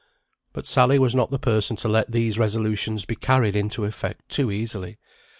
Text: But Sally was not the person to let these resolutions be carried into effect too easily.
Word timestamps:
But 0.51 0.65
Sally 0.65 0.97
was 0.97 1.13
not 1.13 1.29
the 1.29 1.37
person 1.37 1.75
to 1.75 1.87
let 1.87 2.11
these 2.11 2.39
resolutions 2.39 3.05
be 3.05 3.15
carried 3.15 3.55
into 3.55 3.85
effect 3.85 4.29
too 4.29 4.49
easily. 4.49 4.97